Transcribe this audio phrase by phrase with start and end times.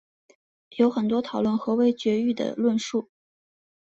[0.77, 3.07] 有很多讨论何为纯育的论述。